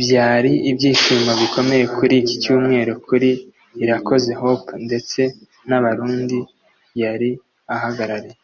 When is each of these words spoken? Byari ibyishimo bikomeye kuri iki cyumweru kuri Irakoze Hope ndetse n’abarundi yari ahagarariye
Byari 0.00 0.52
ibyishimo 0.70 1.32
bikomeye 1.40 1.84
kuri 1.96 2.14
iki 2.22 2.34
cyumweru 2.42 2.92
kuri 3.06 3.30
Irakoze 3.82 4.30
Hope 4.40 4.70
ndetse 4.86 5.20
n’abarundi 5.68 6.38
yari 7.02 7.30
ahagarariye 7.74 8.38